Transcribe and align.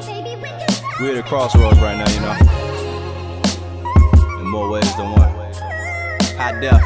Yeah. 0.00 0.98
We're 1.00 1.12
at 1.12 1.18
a 1.18 1.22
crossroads 1.22 1.78
right 1.80 1.96
now, 1.96 2.08
you 2.12 2.20
know. 2.20 2.36
In 4.40 4.46
more 4.48 4.70
ways 4.70 4.96
than 4.96 5.10
one. 5.12 5.30
Hot 6.38 6.60
death. 6.60 6.82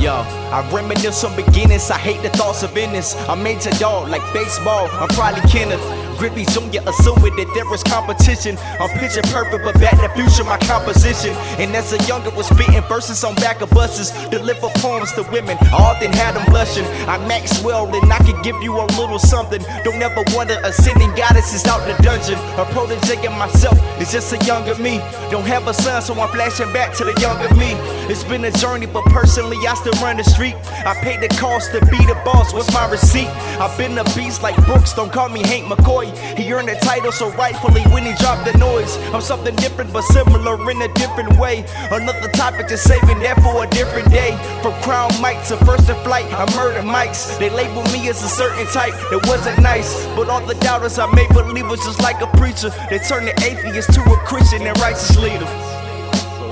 Yo, 0.00 0.12
I 0.12 0.68
reminisce 0.72 1.22
on 1.24 1.36
beginnings. 1.36 1.90
I 1.90 1.98
hate 1.98 2.22
the 2.22 2.30
thoughts 2.30 2.62
of 2.62 2.76
innocence. 2.76 3.28
I'm 3.28 3.42
major 3.42 3.70
dog 3.72 4.08
like 4.08 4.22
baseball. 4.32 4.88
I'm 4.92 5.08
probably 5.08 5.42
Kenneth. 5.50 5.80
Griffey 6.18 6.44
Jr. 6.44 6.82
assuming 6.86 7.36
that 7.36 7.48
there 7.54 7.68
was 7.70 7.82
competition. 7.82 8.58
I'm 8.80 8.90
picture 8.98 9.22
perfect, 9.32 9.64
but 9.64 9.74
back 9.80 9.94
in 9.94 10.04
the 10.04 10.12
future, 10.14 10.44
my 10.44 10.58
composition. 10.58 11.32
And 11.58 11.74
as 11.74 11.92
a 11.92 12.00
younger 12.04 12.30
was 12.30 12.46
spitting 12.46 12.82
verses 12.88 13.24
on 13.24 13.34
back 13.36 13.60
of 13.60 13.70
buses, 13.70 14.10
deliver 14.28 14.68
poems 14.80 15.12
to 15.12 15.22
women. 15.32 15.56
I 15.72 15.94
often 15.94 16.12
had 16.12 16.34
them 16.36 16.44
blushing. 16.46 16.84
I'm 17.08 17.26
Maxwell, 17.28 17.86
and 17.94 18.12
I 18.12 18.18
can 18.18 18.40
give 18.42 18.60
you 18.62 18.78
a 18.80 18.86
little 18.98 19.18
something. 19.18 19.62
Don't 19.84 20.02
ever 20.02 20.22
wonder 20.34 20.58
ascending 20.64 21.14
goddesses 21.14 21.66
out 21.66 21.86
the 21.86 22.00
dungeon. 22.02 22.38
A 22.58 22.64
protege 22.72 23.26
of 23.26 23.32
myself 23.38 23.78
is 24.00 24.12
just 24.12 24.32
a 24.32 24.38
younger 24.44 24.74
me. 24.76 24.98
Don't 25.30 25.46
have 25.46 25.66
a 25.68 25.74
son, 25.74 26.02
so 26.02 26.14
I'm 26.14 26.28
flashing 26.28 26.72
back 26.72 26.94
to 26.96 27.04
the 27.04 27.14
younger 27.20 27.52
me. 27.54 27.72
It's 28.10 28.24
been 28.24 28.44
a 28.44 28.52
journey, 28.52 28.86
but 28.86 29.04
personally, 29.06 29.56
I 29.66 29.74
still 29.74 29.92
run 30.02 30.16
the 30.16 30.24
street. 30.24 30.56
I 30.86 30.94
paid 31.02 31.20
the 31.20 31.28
cost 31.36 31.72
to 31.72 31.80
be 31.86 31.98
the 32.04 32.20
boss. 32.24 32.52
What's 32.52 32.72
my 32.72 32.88
receipt? 32.90 33.28
I've 33.60 33.76
been 33.78 33.96
a 33.98 34.04
beast 34.16 34.42
like 34.42 34.56
Brooks. 34.66 34.92
Don't 34.92 35.12
call 35.12 35.28
me 35.28 35.42
Hank 35.42 35.66
McCoy. 35.66 36.01
He 36.10 36.52
earned 36.52 36.68
the 36.68 36.74
title 36.76 37.12
so 37.12 37.30
rightfully 37.32 37.82
when 37.92 38.04
he 38.04 38.14
dropped 38.14 38.50
the 38.50 38.56
noise. 38.58 38.96
I'm 39.14 39.20
something 39.20 39.54
different 39.56 39.92
but 39.92 40.02
similar 40.02 40.58
in 40.70 40.82
a 40.82 40.88
different 40.94 41.38
way. 41.38 41.64
Another 41.90 42.28
topic 42.32 42.68
just 42.68 42.84
saving 42.84 43.20
that 43.20 43.40
for 43.42 43.64
a 43.64 43.68
different 43.68 44.10
day. 44.10 44.36
From 44.62 44.72
crown 44.82 45.10
mic 45.20 45.42
to 45.48 45.56
first 45.64 45.88
in 45.88 45.96
flight, 46.04 46.26
I 46.32 46.44
murder 46.56 46.82
mics. 46.82 47.38
They 47.38 47.50
label 47.50 47.82
me 47.92 48.08
as 48.08 48.22
a 48.22 48.28
certain 48.28 48.66
type 48.66 48.94
that 49.10 49.26
wasn't 49.26 49.60
nice. 49.62 50.04
But 50.16 50.28
all 50.28 50.44
the 50.44 50.54
doubters 50.56 50.98
I 50.98 51.06
made 51.14 51.28
believe 51.30 51.68
was 51.68 51.80
just 51.84 52.02
like 52.02 52.20
a 52.20 52.26
preacher. 52.38 52.70
They 52.90 52.98
turned 52.98 53.28
the 53.28 53.34
atheist 53.44 53.92
to 53.94 54.00
a 54.00 54.16
Christian 54.26 54.66
and 54.66 54.78
righteous 54.80 55.16
leader. 55.18 55.46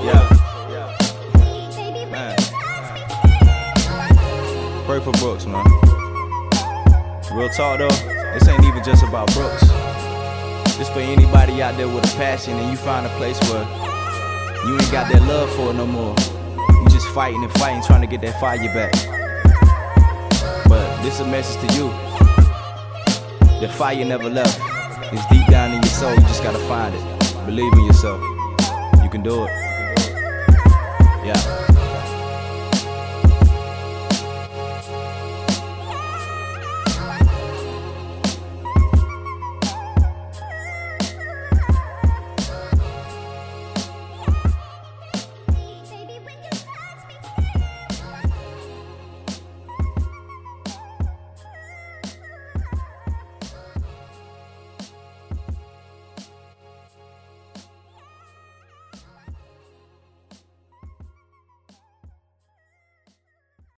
Yeah. 0.03 0.37
Man. 2.09 2.35
Pray 4.85 4.99
for 4.99 5.11
Brooks, 5.13 5.45
man. 5.45 5.65
Real 7.33 7.47
talk 7.49 7.79
though, 7.79 7.87
this 8.33 8.47
ain't 8.47 8.63
even 8.63 8.83
just 8.83 9.03
about 9.03 9.31
Brooks. 9.33 9.61
This 10.77 10.89
for 10.89 10.99
anybody 10.99 11.61
out 11.61 11.77
there 11.77 11.87
with 11.87 12.03
a 12.11 12.17
passion 12.17 12.57
and 12.57 12.71
you 12.71 12.77
find 12.77 13.05
a 13.05 13.09
place 13.17 13.39
where 13.49 13.63
you 14.65 14.73
ain't 14.73 14.91
got 14.91 15.11
that 15.11 15.21
love 15.27 15.49
for 15.51 15.71
it 15.71 15.73
no 15.73 15.85
more. 15.85 16.15
You 16.57 16.89
just 16.89 17.07
fighting 17.09 17.43
and 17.43 17.51
fighting, 17.53 17.83
trying 17.83 18.01
to 18.01 18.07
get 18.07 18.21
that 18.21 18.39
fire 18.39 18.57
back. 18.73 18.93
But 20.67 21.01
this 21.03 21.19
a 21.19 21.25
message 21.25 21.69
to 21.69 21.75
you. 21.75 21.89
The 23.59 23.71
fire 23.77 24.03
never 24.05 24.29
left. 24.29 24.59
It's 25.13 25.25
deep 25.27 25.45
down 25.47 25.73
in 25.73 25.81
your 25.81 25.91
soul, 25.91 26.15
you 26.15 26.21
just 26.21 26.41
gotta 26.41 26.59
find 26.59 26.95
it. 26.95 27.45
Believe 27.45 27.73
in 27.73 27.85
yourself. 27.85 28.21
You 29.03 29.09
can 29.09 29.21
do 29.21 29.45
it. 29.45 29.70